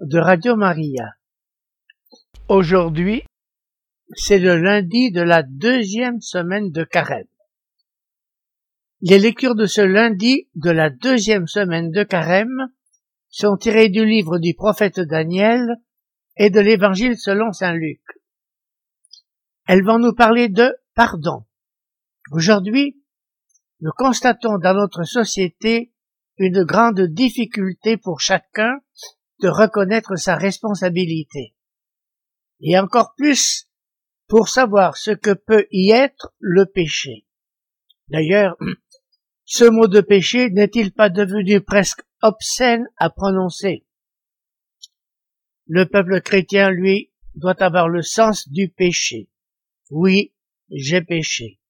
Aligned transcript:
de 0.00 0.18
Radio 0.18 0.54
Maria. 0.54 1.14
Aujourd'hui, 2.48 3.24
c'est 4.14 4.38
le 4.38 4.56
lundi 4.56 5.10
de 5.10 5.22
la 5.22 5.42
deuxième 5.42 6.20
semaine 6.20 6.70
de 6.70 6.84
carême. 6.84 7.26
Les 9.00 9.18
lectures 9.18 9.56
de 9.56 9.66
ce 9.66 9.80
lundi 9.80 10.48
de 10.54 10.70
la 10.70 10.90
deuxième 10.90 11.48
semaine 11.48 11.90
de 11.90 12.04
carême 12.04 12.68
sont 13.28 13.56
tirées 13.56 13.88
du 13.88 14.04
livre 14.04 14.38
du 14.38 14.54
prophète 14.54 15.00
Daniel 15.00 15.66
et 16.36 16.50
de 16.50 16.60
l'évangile 16.60 17.18
selon 17.18 17.52
saint 17.52 17.74
Luc. 17.74 18.00
Elles 19.66 19.84
vont 19.84 19.98
nous 19.98 20.14
parler 20.14 20.48
de 20.48 20.76
pardon. 20.94 21.44
Aujourd'hui, 22.30 23.02
nous 23.80 23.92
constatons 23.96 24.58
dans 24.58 24.74
notre 24.74 25.02
société 25.02 25.92
une 26.36 26.62
grande 26.62 27.00
difficulté 27.00 27.96
pour 27.96 28.20
chacun 28.20 28.78
de 29.40 29.48
reconnaître 29.48 30.16
sa 30.16 30.36
responsabilité. 30.36 31.54
Et 32.60 32.78
encore 32.78 33.14
plus 33.16 33.68
pour 34.26 34.48
savoir 34.48 34.96
ce 34.96 35.10
que 35.10 35.32
peut 35.32 35.66
y 35.70 35.90
être 35.90 36.34
le 36.38 36.66
péché. 36.66 37.26
D'ailleurs, 38.08 38.56
ce 39.44 39.64
mot 39.64 39.86
de 39.86 40.00
péché 40.00 40.50
n'est-il 40.50 40.92
pas 40.92 41.08
devenu 41.08 41.60
presque 41.60 42.02
obscène 42.22 42.86
à 42.96 43.10
prononcer? 43.10 43.86
Le 45.66 45.86
peuple 45.86 46.20
chrétien, 46.20 46.70
lui, 46.70 47.12
doit 47.34 47.62
avoir 47.62 47.88
le 47.88 48.02
sens 48.02 48.48
du 48.48 48.68
péché. 48.68 49.28
Oui, 49.90 50.34
j'ai 50.70 51.02
péché. 51.02 51.60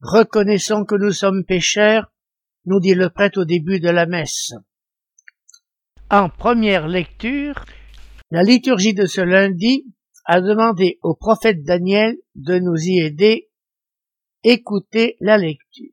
Reconnaissons 0.00 0.84
que 0.84 0.96
nous 0.96 1.12
sommes 1.12 1.44
pécheurs 1.44 2.12
nous 2.66 2.80
dit 2.80 2.94
le 2.94 3.10
prêtre 3.10 3.40
au 3.40 3.44
début 3.44 3.80
de 3.80 3.90
la 3.90 4.06
messe. 4.06 4.52
En 6.10 6.28
première 6.28 6.86
lecture, 6.86 7.64
la 8.30 8.42
liturgie 8.42 8.94
de 8.94 9.06
ce 9.06 9.22
lundi 9.22 9.86
a 10.26 10.40
demandé 10.40 10.98
au 11.02 11.14
prophète 11.14 11.64
Daniel 11.64 12.16
de 12.34 12.58
nous 12.58 12.76
y 12.76 13.00
aider. 13.00 13.48
Écoutez 14.42 15.16
la 15.20 15.38
lecture. 15.38 15.90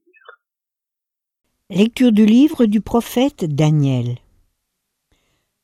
Lecture 1.69 2.11
du 2.11 2.25
livre 2.25 2.65
du 2.65 2.81
prophète 2.81 3.45
Daniel. 3.45 4.17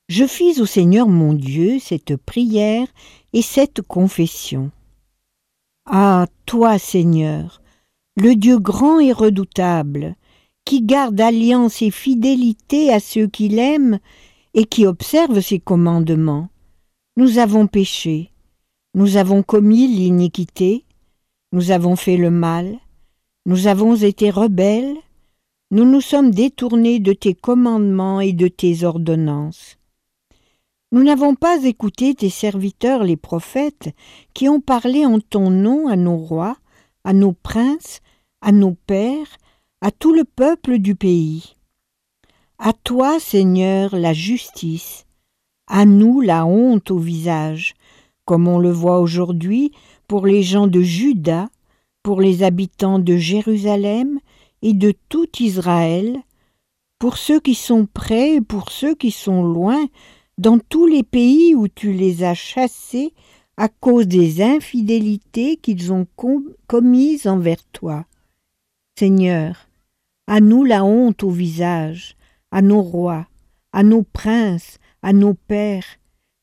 Je 0.07 0.25
fis 0.25 0.61
au 0.61 0.65
Seigneur 0.65 1.09
mon 1.09 1.33
Dieu 1.33 1.79
cette 1.79 2.15
prière 2.15 2.87
et 3.33 3.41
cette 3.41 3.81
confession. 3.81 4.71
Ah, 5.85 6.27
toi, 6.45 6.79
Seigneur, 6.79 7.61
le 8.15 8.35
Dieu 8.35 8.59
grand 8.59 8.99
et 8.99 9.11
redoutable, 9.11 10.15
qui 10.63 10.81
garde 10.81 11.19
alliance 11.19 11.81
et 11.81 11.91
fidélité 11.91 12.91
à 12.93 13.01
ceux 13.01 13.27
qui 13.27 13.49
l'aiment 13.49 13.99
et 14.57 14.65
qui 14.65 14.87
observe 14.87 15.39
ses 15.39 15.59
commandements. 15.59 16.49
Nous 17.15 17.37
avons 17.37 17.67
péché, 17.67 18.31
nous 18.95 19.15
avons 19.15 19.43
commis 19.43 19.87
l'iniquité, 19.87 20.83
nous 21.51 21.69
avons 21.69 21.95
fait 21.95 22.17
le 22.17 22.31
mal, 22.31 22.79
nous 23.45 23.67
avons 23.67 23.95
été 23.95 24.31
rebelles, 24.31 24.95
nous 25.69 25.85
nous 25.85 26.01
sommes 26.01 26.31
détournés 26.31 26.99
de 26.99 27.13
tes 27.13 27.35
commandements 27.35 28.19
et 28.19 28.33
de 28.33 28.47
tes 28.47 28.83
ordonnances. 28.83 29.77
Nous 30.91 31.03
n'avons 31.03 31.35
pas 31.35 31.63
écouté 31.63 32.15
tes 32.15 32.31
serviteurs 32.31 33.03
les 33.03 33.17
prophètes 33.17 33.93
qui 34.33 34.49
ont 34.49 34.59
parlé 34.59 35.05
en 35.05 35.19
ton 35.19 35.51
nom 35.51 35.87
à 35.87 35.95
nos 35.95 36.17
rois, 36.17 36.57
à 37.03 37.13
nos 37.13 37.33
princes, 37.33 37.99
à 38.41 38.51
nos 38.51 38.73
pères, 38.73 39.37
à 39.81 39.91
tout 39.91 40.15
le 40.15 40.23
peuple 40.23 40.79
du 40.79 40.95
pays. 40.95 41.56
À 42.59 42.73
toi, 42.73 43.19
Seigneur, 43.19 43.95
la 43.95 44.13
justice, 44.13 45.05
à 45.67 45.85
nous 45.85 46.21
la 46.21 46.47
honte 46.47 46.89
au 46.89 46.97
visage, 46.97 47.75
comme 48.25 48.47
on 48.47 48.57
le 48.57 48.71
voit 48.71 48.99
aujourd'hui 48.99 49.71
pour 50.07 50.25
les 50.25 50.41
gens 50.41 50.65
de 50.65 50.81
Juda, 50.81 51.49
pour 52.01 52.19
les 52.19 52.41
habitants 52.41 52.97
de 52.97 53.15
Jérusalem 53.15 54.19
et 54.63 54.73
de 54.73 54.91
tout 55.07 55.27
Israël, 55.39 56.17
pour 56.97 57.17
ceux 57.17 57.39
qui 57.39 57.53
sont 57.53 57.85
près 57.85 58.35
et 58.35 58.41
pour 58.41 58.71
ceux 58.71 58.95
qui 58.95 59.11
sont 59.11 59.43
loin, 59.43 59.87
dans 60.39 60.57
tous 60.57 60.87
les 60.87 61.03
pays 61.03 61.53
où 61.53 61.67
tu 61.67 61.93
les 61.93 62.23
as 62.23 62.33
chassés 62.33 63.13
à 63.55 63.69
cause 63.69 64.07
des 64.07 64.41
infidélités 64.41 65.57
qu'ils 65.57 65.93
ont 65.93 66.07
commises 66.65 67.27
envers 67.27 67.63
toi. 67.71 68.05
Seigneur, 68.97 69.67
à 70.25 70.39
nous 70.39 70.63
la 70.63 70.83
honte 70.83 71.21
au 71.23 71.29
visage, 71.29 72.16
à 72.51 72.61
nos 72.61 72.81
rois, 72.81 73.27
à 73.71 73.83
nos 73.83 74.03
princes, 74.03 74.79
à 75.01 75.13
nos 75.13 75.33
pères, 75.33 75.85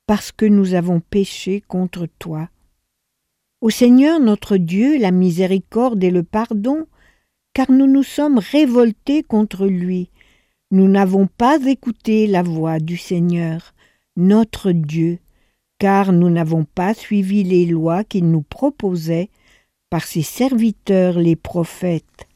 parce 0.07 0.33
que 0.33 0.45
nous 0.47 0.75
avons 0.75 1.01
péché 1.01 1.63
contre 1.67 2.07
toi. 2.19 2.49
Au 3.61 3.71
Seigneur 3.71 4.21
notre 4.21 4.57
Dieu 4.57 4.99
la 4.99 5.11
miséricorde 5.11 6.03
et 6.05 6.11
le 6.11 6.23
pardon, 6.23 6.87
car 7.55 7.71
nous 7.71 7.87
nous 7.87 8.03
sommes 8.03 8.39
révoltés 8.39 9.23
contre 9.23 9.67
lui. 9.67 10.11
Nous 10.71 10.89
n'avons 10.89 11.27
pas 11.27 11.65
écouté 11.65 12.27
la 12.27 12.43
voix 12.43 12.81
du 12.81 12.97
Seigneur, 12.97 13.75
notre 14.17 14.73
Dieu, 14.73 15.19
car 15.79 16.13
nous 16.13 16.31
n'avons 16.31 16.65
pas 16.65 16.95
suivi 16.95 17.43
les 17.45 17.65
lois 17.65 18.05
qu'il 18.05 18.31
nous 18.31 18.43
proposait 18.43 19.31
par 19.89 20.05
ses 20.05 20.23
serviteurs 20.23 21.19
les 21.19 21.37
prophètes. 21.37 22.27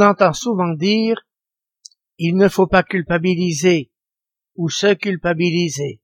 Entend 0.00 0.32
souvent 0.32 0.72
dire 0.72 1.26
il 2.18 2.36
ne 2.36 2.48
faut 2.48 2.66
pas 2.66 2.82
culpabiliser 2.82 3.90
ou 4.54 4.68
se 4.68 4.94
culpabiliser. 4.94 6.02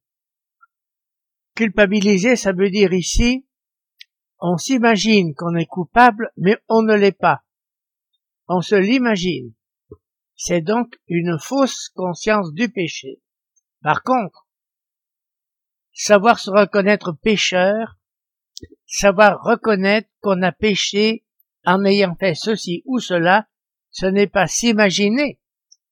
Culpabiliser, 1.54 2.36
ça 2.36 2.52
veut 2.52 2.70
dire 2.70 2.92
ici, 2.92 3.46
on 4.38 4.56
s'imagine 4.56 5.34
qu'on 5.34 5.54
est 5.54 5.66
coupable, 5.66 6.30
mais 6.36 6.58
on 6.68 6.82
ne 6.82 6.94
l'est 6.94 7.12
pas. 7.12 7.42
On 8.48 8.60
se 8.60 8.74
l'imagine. 8.74 9.54
C'est 10.36 10.60
donc 10.60 10.94
une 11.08 11.38
fausse 11.38 11.90
conscience 11.94 12.52
du 12.52 12.68
péché. 12.68 13.20
Par 13.82 14.02
contre, 14.02 14.46
savoir 15.92 16.38
se 16.38 16.50
reconnaître 16.50 17.12
pécheur, 17.12 17.98
savoir 18.86 19.42
reconnaître 19.42 20.08
qu'on 20.20 20.42
a 20.42 20.52
péché 20.52 21.24
en 21.64 21.84
ayant 21.84 22.14
fait 22.16 22.34
ceci 22.34 22.82
ou 22.84 23.00
cela, 23.00 23.48
ce 23.96 24.04
n'est 24.04 24.26
pas 24.26 24.46
s'imaginer 24.46 25.40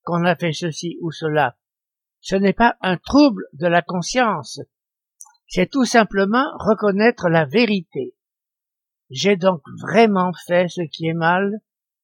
qu'on 0.02 0.26
a 0.26 0.36
fait 0.36 0.52
ceci 0.52 0.98
ou 1.00 1.10
cela. 1.10 1.56
Ce 2.20 2.36
n'est 2.36 2.52
pas 2.52 2.76
un 2.82 2.98
trouble 2.98 3.44
de 3.54 3.66
la 3.66 3.80
conscience. 3.80 4.60
C'est 5.48 5.70
tout 5.70 5.86
simplement 5.86 6.44
reconnaître 6.58 7.30
la 7.30 7.46
vérité. 7.46 8.14
J'ai 9.08 9.36
donc 9.36 9.62
vraiment 9.80 10.32
fait 10.46 10.68
ce 10.68 10.82
qui 10.82 11.06
est 11.06 11.14
mal 11.14 11.60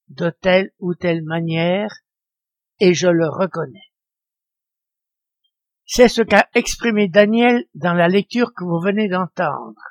de 0.08 0.30
telle 0.30 0.70
ou 0.78 0.94
telle 0.94 1.22
manière 1.22 1.94
et 2.78 2.94
je 2.94 3.08
le 3.08 3.28
reconnais. 3.28 3.92
C'est 5.84 6.08
ce 6.08 6.22
qu'a 6.22 6.48
exprimé 6.54 7.08
Daniel 7.08 7.66
dans 7.74 7.94
la 7.94 8.08
lecture 8.08 8.54
que 8.54 8.64
vous 8.64 8.80
venez 8.80 9.08
d'entendre. 9.08 9.82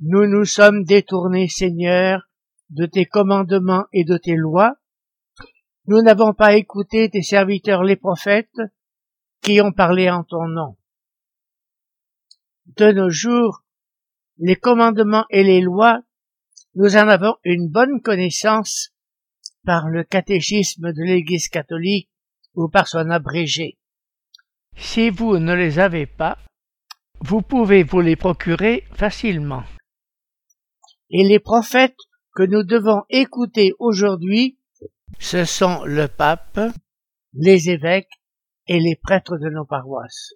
Nous 0.00 0.26
nous 0.26 0.46
sommes 0.46 0.84
détournés, 0.84 1.48
Seigneur, 1.48 2.29
de 2.70 2.86
tes 2.86 3.04
commandements 3.04 3.86
et 3.92 4.04
de 4.04 4.16
tes 4.16 4.36
lois, 4.36 4.76
nous 5.86 6.02
n'avons 6.02 6.32
pas 6.32 6.54
écouté 6.54 7.10
tes 7.10 7.22
serviteurs 7.22 7.82
les 7.82 7.96
prophètes 7.96 8.60
qui 9.42 9.60
ont 9.60 9.72
parlé 9.72 10.08
en 10.10 10.22
ton 10.22 10.46
nom. 10.46 10.76
De 12.76 12.92
nos 12.92 13.10
jours, 13.10 13.64
les 14.38 14.56
commandements 14.56 15.24
et 15.30 15.42
les 15.42 15.60
lois, 15.60 16.00
nous 16.74 16.96
en 16.96 17.08
avons 17.08 17.34
une 17.44 17.68
bonne 17.68 18.00
connaissance 18.00 18.90
par 19.64 19.88
le 19.88 20.04
catéchisme 20.04 20.92
de 20.92 21.02
l'Église 21.02 21.48
catholique 21.48 22.08
ou 22.54 22.68
par 22.68 22.86
son 22.86 23.10
abrégé. 23.10 23.78
Si 24.76 25.10
vous 25.10 25.38
ne 25.38 25.54
les 25.54 25.78
avez 25.78 26.06
pas, 26.06 26.38
vous 27.20 27.42
pouvez 27.42 27.82
vous 27.82 28.00
les 28.00 28.16
procurer 28.16 28.84
facilement. 28.92 29.64
Et 31.10 31.24
les 31.24 31.40
prophètes 31.40 31.98
que 32.34 32.42
nous 32.42 32.62
devons 32.62 33.02
écouter 33.10 33.72
aujourd'hui, 33.78 34.58
ce 35.18 35.44
sont 35.44 35.84
le 35.84 36.06
pape, 36.06 36.60
les 37.34 37.70
évêques 37.70 38.20
et 38.66 38.78
les 38.78 38.96
prêtres 38.96 39.36
de 39.36 39.50
nos 39.50 39.64
paroisses. 39.64 40.34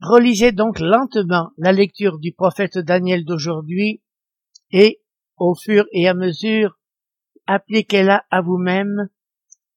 Relisez 0.00 0.50
donc 0.50 0.80
lentement 0.80 1.52
la 1.56 1.70
lecture 1.70 2.18
du 2.18 2.32
prophète 2.32 2.78
Daniel 2.78 3.24
d'aujourd'hui 3.24 4.02
et, 4.72 5.00
au 5.36 5.54
fur 5.54 5.84
et 5.92 6.08
à 6.08 6.14
mesure, 6.14 6.78
appliquez-la 7.46 8.24
à 8.30 8.40
vous-même 8.40 9.08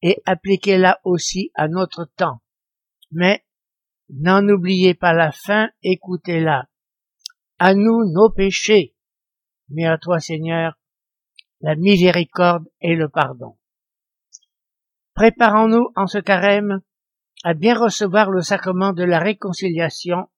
et 0.02 0.22
appliquez-la 0.26 1.00
aussi 1.04 1.52
à 1.54 1.68
notre 1.68 2.06
temps. 2.16 2.42
Mais 3.12 3.46
n'en 4.10 4.48
oubliez 4.50 4.96
pas 4.96 5.14
la 5.14 5.32
fin, 5.32 5.70
écoutez-la. 5.84 6.70
À 7.60 7.76
nous 7.76 8.12
nos 8.12 8.32
péchés, 8.32 8.95
mais 9.70 9.86
à 9.86 9.98
toi 9.98 10.20
Seigneur, 10.20 10.78
la 11.62 11.76
miséricorde 11.76 12.66
et 12.82 12.96
le 12.96 13.10
pardon. 13.10 13.58
Préparons-nous 15.14 15.92
en 15.96 16.08
ce 16.08 16.18
carême 16.18 16.82
à 17.44 17.54
bien 17.54 17.78
recevoir 17.78 18.32
le 18.32 18.42
sacrement 18.42 18.92
de 18.92 19.04
la 19.04 19.20
réconciliation, 19.20 20.30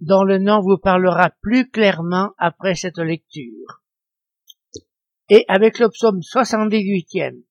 dont 0.00 0.22
le 0.22 0.38
nom 0.38 0.60
vous 0.60 0.78
parlera 0.78 1.30
plus 1.40 1.70
clairement 1.70 2.32
après 2.38 2.74
cette 2.74 2.98
lecture. 2.98 3.82
Et 5.28 5.44
avec 5.48 5.78
le 5.78 5.88
psaume 5.88 6.20
78e, 6.20 7.42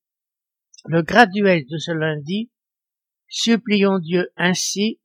le 0.86 1.02
graduel 1.02 1.66
de 1.66 1.78
ce 1.78 1.92
lundi, 1.92 2.52
supplions 3.28 4.00
Dieu 4.00 4.32
ainsi, 4.38 5.00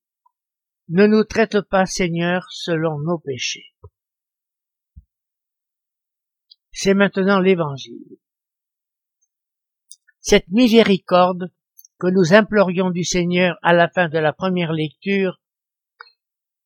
ne 0.88 1.06
nous 1.06 1.24
traite 1.24 1.60
pas, 1.62 1.86
Seigneur, 1.86 2.46
selon 2.50 2.98
nos 2.98 3.18
péchés. 3.18 3.73
C'est 6.84 6.92
maintenant 6.92 7.40
l'évangile. 7.40 8.18
Cette 10.20 10.48
miséricorde 10.48 11.50
que 11.98 12.08
nous 12.08 12.34
implorions 12.34 12.90
du 12.90 13.04
Seigneur 13.04 13.56
à 13.62 13.72
la 13.72 13.88
fin 13.88 14.10
de 14.10 14.18
la 14.18 14.34
première 14.34 14.74
lecture, 14.74 15.40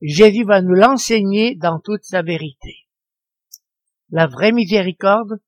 Jésus 0.02 0.42
va 0.42 0.60
nous 0.60 0.74
l'enseigner 0.74 1.54
dans 1.54 1.78
toute 1.78 2.02
sa 2.02 2.22
vérité. 2.22 2.88
La 4.10 4.26
vraie 4.26 4.50
miséricorde, 4.50 5.40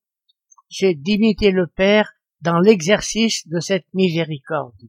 c'est 0.69 0.95
d'imiter 0.95 1.51
le 1.51 1.67
Père 1.67 2.13
dans 2.41 2.61
l'exercice 2.61 3.49
de 3.49 3.59
cette 3.59 3.93
miséricorde. 3.93 4.81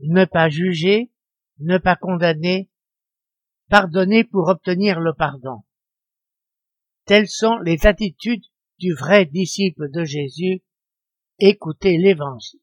Ne 0.00 0.24
pas 0.24 0.48
juger, 0.48 1.12
ne 1.58 1.76
pas 1.76 1.96
condamner, 1.96 2.70
pardonner 3.68 4.24
pour 4.24 4.48
obtenir 4.48 4.98
le 4.98 5.12
pardon. 5.12 5.62
Telles 7.04 7.28
sont 7.28 7.58
les 7.58 7.86
attitudes 7.86 8.46
du 8.78 8.94
vrai 8.94 9.26
disciple 9.26 9.90
de 9.90 10.04
Jésus. 10.04 10.62
Écoutez 11.40 11.98
l'Évangile. 11.98 12.60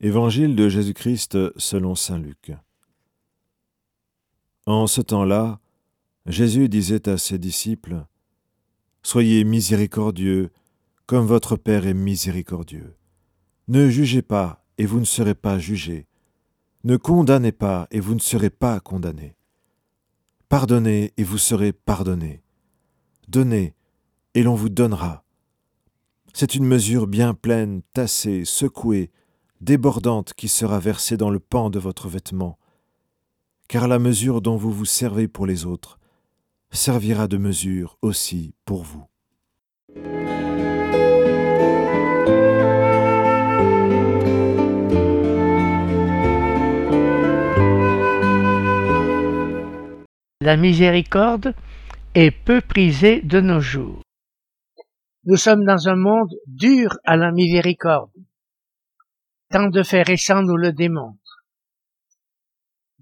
Évangile 0.00 0.54
de 0.54 0.68
Jésus-Christ 0.68 1.58
selon 1.58 1.96
Saint 1.96 2.18
Luc. 2.18 2.52
En 4.66 4.86
ce 4.86 5.00
temps-là, 5.00 5.60
Jésus 6.26 6.68
disait 6.68 7.08
à 7.08 7.18
ses 7.18 7.38
disciples, 7.38 8.04
Soyez 9.02 9.42
miséricordieux, 9.42 10.50
comme 11.06 11.26
votre 11.26 11.56
Père 11.56 11.86
est 11.86 11.94
miséricordieux. 11.94 12.94
Ne 13.66 13.88
jugez 13.88 14.22
pas, 14.22 14.64
et 14.78 14.86
vous 14.86 15.00
ne 15.00 15.04
serez 15.04 15.34
pas 15.34 15.58
jugés. 15.58 16.06
Ne 16.84 16.96
condamnez 16.96 17.52
pas, 17.52 17.88
et 17.90 18.00
vous 18.00 18.14
ne 18.14 18.20
serez 18.20 18.50
pas 18.50 18.80
condamnés. 18.80 19.36
Pardonnez, 20.48 21.12
et 21.16 21.24
vous 21.24 21.38
serez 21.38 21.72
pardonnés. 21.72 22.42
Donnez, 23.28 23.74
et 24.34 24.42
l'on 24.42 24.54
vous 24.54 24.68
donnera. 24.68 25.24
C'est 26.32 26.54
une 26.54 26.64
mesure 26.64 27.06
bien 27.06 27.34
pleine, 27.34 27.82
tassée, 27.92 28.44
secouée, 28.44 29.10
débordante 29.60 30.34
qui 30.34 30.48
sera 30.48 30.78
versée 30.78 31.16
dans 31.16 31.30
le 31.30 31.40
pan 31.40 31.68
de 31.68 31.78
votre 31.78 32.08
vêtement, 32.08 32.58
car 33.68 33.88
la 33.88 33.98
mesure 33.98 34.40
dont 34.40 34.56
vous 34.56 34.72
vous 34.72 34.84
servez 34.84 35.28
pour 35.28 35.46
les 35.46 35.66
autres 35.66 35.98
servira 36.70 37.28
de 37.28 37.38
mesure 37.38 37.98
aussi 38.02 38.54
pour 38.64 38.84
vous. 38.84 39.07
La 50.48 50.56
miséricorde 50.56 51.54
est 52.14 52.30
peu 52.30 52.62
prisée 52.62 53.20
de 53.20 53.38
nos 53.38 53.60
jours. 53.60 54.00
Nous 55.24 55.36
sommes 55.36 55.66
dans 55.66 55.88
un 55.90 55.94
monde 55.94 56.32
dur 56.46 56.96
à 57.04 57.18
la 57.18 57.32
miséricorde 57.32 58.10
tant 59.50 59.68
de 59.68 59.82
faits 59.82 60.06
récents 60.06 60.40
nous 60.40 60.56
le 60.56 60.72
démontrent. 60.72 61.44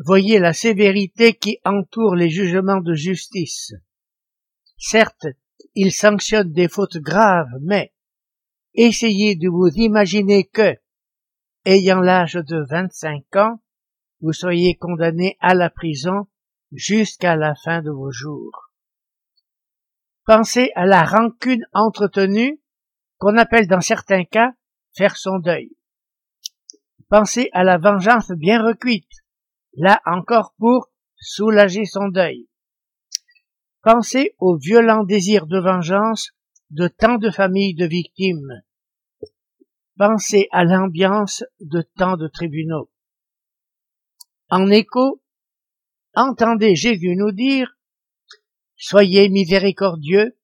Voyez 0.05 0.41
la 0.41 0.53
sévérité 0.53 1.35
qui 1.35 1.61
entoure 1.65 2.17
les 2.17 2.31
jugements 2.31 2.81
de 2.81 2.95
justice. 2.95 3.75
Certes, 4.77 5.29
ils 5.77 5.93
sanctionnent 5.93 6.53
des 6.53 6.67
fautes 6.67 6.99
graves, 6.99 7.55
mais 7.63 7.95
essayez 8.75 9.37
de 9.37 9.49
vous 9.49 9.71
imaginer 9.77 10.49
que, 10.49 10.75
ayant 11.65 12.01
l'âge 12.01 12.35
de 12.35 12.67
25 12.69 13.37
ans, 13.37 13.63
vous 14.21 14.33
soyez 14.33 14.75
condamné 14.75 15.37
à 15.39 15.55
la 15.55 15.71
prison 15.71 16.27
jusqu'à 16.77 17.37
la 17.37 17.55
fin 17.55 17.83
de 17.83 17.91
vos 17.91 18.13
jours. 18.13 18.71
Pensez 20.25 20.71
à 20.75 20.87
la 20.87 21.05
rancune 21.05 21.65
entretenue 21.73 22.61
qu'on 23.19 23.39
appelle 23.39 23.67
dans 23.67 23.81
certains 23.81 24.25
cas 24.25 24.53
faire 24.95 25.17
son 25.17 25.39
deuil. 25.39 25.71
Pensez 27.09 27.49
à 27.53 27.65
la 27.65 27.79
vengeance 27.79 28.31
bien 28.33 28.63
recuite, 28.63 29.11
là 29.75 30.03
encore 30.05 30.55
pour 30.59 30.91
soulager 31.17 31.85
son 31.85 32.09
deuil. 32.09 32.49
Pensez 33.83 34.35
au 34.39 34.57
violent 34.57 35.05
désir 35.05 35.47
de 35.47 35.59
vengeance 35.59 36.33
de 36.71 36.89
tant 36.89 37.17
de 37.17 37.31
familles 37.31 37.75
de 37.75 37.87
victimes. 37.87 38.63
Pensez 39.97 40.49
à 40.51 40.65
l'ambiance 40.65 41.45
de 41.61 41.83
tant 41.97 42.17
de 42.17 42.27
tribunaux. 42.29 42.91
En 44.51 44.69
écho, 44.71 45.23
entendez 46.17 46.75
Jésus 46.75 47.15
nous 47.17 47.31
dire 47.31 47.77
Soyez 48.77 49.29
miséricordieux, 49.31 50.37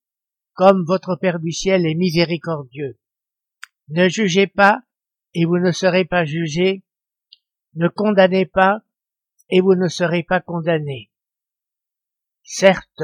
comme 0.55 0.85
votre 0.87 1.17
Père 1.17 1.39
du 1.39 1.53
ciel 1.53 1.87
est 1.87 1.95
miséricordieux. 1.95 2.99
Ne 3.89 4.09
jugez 4.09 4.47
pas, 4.47 4.83
et 5.35 5.45
vous 5.45 5.59
ne 5.59 5.73
serez 5.73 6.05
pas 6.05 6.25
jugés. 6.25 6.83
Ne 7.75 7.89
condamnez 7.89 8.47
pas, 8.47 8.83
et 9.51 9.61
vous 9.61 9.75
ne 9.75 9.89
serez 9.89 10.23
pas 10.23 10.41
condamnés. 10.41 11.11
Certes, 12.43 13.03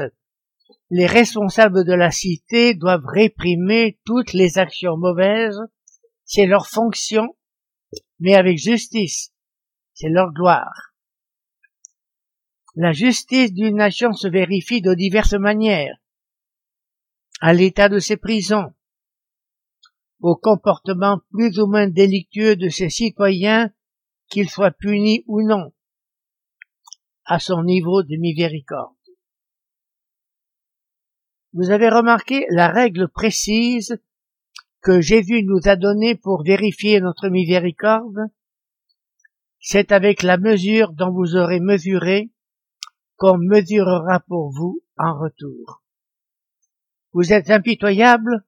les 0.89 1.05
responsables 1.05 1.85
de 1.85 1.93
la 1.93 2.11
cité 2.11 2.73
doivent 2.73 3.05
réprimer 3.05 3.99
toutes 4.05 4.33
les 4.33 4.57
actions 4.57 4.97
mauvaises, 4.97 5.59
c'est 6.25 6.47
leur 6.47 6.67
fonction, 6.67 7.35
mais 8.19 8.35
avec 8.35 8.57
justice, 8.57 9.31
c'est 9.93 10.09
leur 10.09 10.31
gloire. 10.33 10.88
La 12.75 12.91
justice 12.91 13.53
d'une 13.53 13.77
nation 13.77 14.13
se 14.13 14.27
vérifie 14.27 14.81
de 14.81 14.93
diverses 14.93 15.33
manières, 15.33 15.97
à 17.41 17.51
l'état 17.53 17.89
de 17.89 17.99
ses 17.99 18.17
prisons, 18.17 18.73
au 20.21 20.35
comportement 20.35 21.19
plus 21.31 21.59
ou 21.59 21.67
moins 21.67 21.87
délictueux 21.87 22.55
de 22.55 22.69
ses 22.69 22.89
citoyens, 22.89 23.71
qu'ils 24.27 24.49
soient 24.49 24.71
punis 24.71 25.23
ou 25.25 25.41
non, 25.41 25.73
à 27.25 27.39
son 27.39 27.63
niveau 27.63 28.03
de 28.03 28.17
miséricorde. 28.17 28.95
Vous 31.53 31.71
avez 31.71 31.89
remarqué 31.89 32.45
la 32.51 32.67
règle 32.67 33.09
précise 33.09 33.99
que 34.81 35.01
Jésus 35.01 35.43
nous 35.43 35.61
a 35.65 35.75
donnée 35.75 36.15
pour 36.15 36.43
vérifier 36.43 37.01
notre 37.01 37.29
miséricorde? 37.29 38.29
C'est 39.59 39.91
avec 39.91 40.21
la 40.21 40.37
mesure 40.37 40.93
dont 40.93 41.11
vous 41.11 41.35
aurez 41.35 41.59
mesuré 41.59 42.29
qu'on 43.19 43.37
mesurera 43.37 44.21
pour 44.21 44.49
vous 44.49 44.81
en 44.97 45.19
retour. 45.19 45.83
Vous 47.11 47.33
êtes 47.33 47.49
impitoyable, 47.49 48.45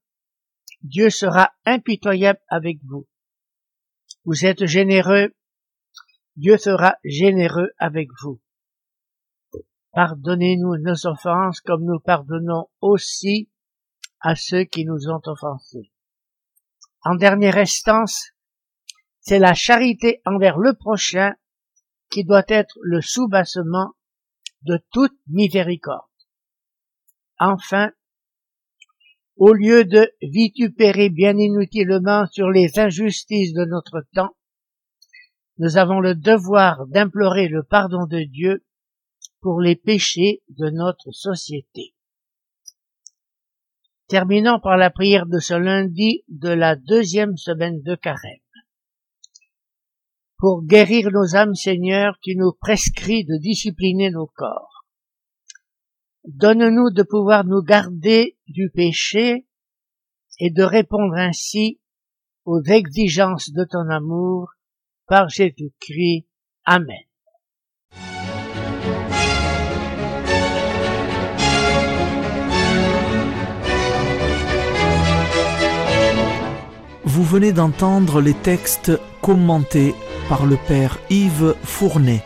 Dieu 0.81 1.09
sera 1.09 1.51
impitoyable 1.65 2.39
avec 2.47 2.79
vous. 2.85 3.05
Vous 4.23 4.45
êtes 4.45 4.65
généreux, 4.65 5.35
Dieu 6.37 6.57
sera 6.57 6.95
généreux 7.03 7.71
avec 7.77 8.07
vous. 8.23 8.41
Pardonnez-nous 9.91 10.77
nos 10.77 11.05
offenses 11.05 11.59
comme 11.59 11.83
nous 11.83 11.99
pardonnons 11.99 12.69
aussi 12.79 13.51
à 14.21 14.35
ceux 14.35 14.63
qui 14.63 14.85
nous 14.85 15.09
ont 15.09 15.21
offensés. 15.25 15.91
En 17.03 17.15
dernière 17.15 17.57
instance, 17.57 18.31
C'est 19.23 19.37
la 19.37 19.53
charité 19.53 20.19
envers 20.25 20.57
le 20.57 20.73
prochain 20.73 21.35
qui 22.09 22.23
doit 22.23 22.45
être 22.47 22.75
le 22.81 23.01
soubassement 23.01 23.93
de 24.63 24.79
toute 24.91 25.17
miséricorde. 25.27 26.07
Enfin, 27.39 27.91
au 29.35 29.53
lieu 29.53 29.85
de 29.85 30.11
vitupérer 30.21 31.09
bien 31.09 31.35
inutilement 31.37 32.25
sur 32.27 32.49
les 32.49 32.77
injustices 32.77 33.53
de 33.53 33.65
notre 33.65 34.05
temps, 34.13 34.35
nous 35.57 35.77
avons 35.77 35.99
le 35.99 36.15
devoir 36.15 36.85
d'implorer 36.87 37.47
le 37.47 37.63
pardon 37.63 38.05
de 38.05 38.23
Dieu 38.23 38.63
pour 39.41 39.59
les 39.61 39.75
péchés 39.75 40.43
de 40.49 40.69
notre 40.69 41.11
société. 41.11 41.95
Terminons 44.07 44.59
par 44.59 44.77
la 44.77 44.89
prière 44.89 45.25
de 45.25 45.39
ce 45.39 45.53
lundi 45.53 46.23
de 46.27 46.49
la 46.49 46.75
deuxième 46.75 47.37
semaine 47.37 47.81
de 47.81 47.95
carême. 47.95 48.40
Pour 50.41 50.63
guérir 50.63 51.11
nos 51.11 51.35
âmes, 51.35 51.53
Seigneur, 51.53 52.17
tu 52.19 52.35
nous 52.35 52.51
prescris 52.51 53.23
de 53.25 53.37
discipliner 53.37 54.09
nos 54.09 54.25
corps. 54.25 54.87
Donne-nous 56.25 56.89
de 56.89 57.03
pouvoir 57.03 57.45
nous 57.45 57.61
garder 57.61 58.39
du 58.47 58.71
péché 58.71 59.45
et 60.39 60.49
de 60.49 60.63
répondre 60.63 61.13
ainsi 61.13 61.79
aux 62.45 62.63
exigences 62.63 63.51
de 63.51 63.65
ton 63.65 63.87
amour 63.91 64.49
par 65.05 65.29
Jésus-Christ. 65.29 66.25
Amen. 66.65 66.97
Vous 77.03 77.23
venez 77.23 77.53
d'entendre 77.53 78.21
les 78.21 78.33
textes 78.33 78.91
commentés 79.21 79.93
par 80.29 80.45
le 80.45 80.57
Père 80.57 80.99
Yves 81.09 81.55
Fournet. 81.63 82.23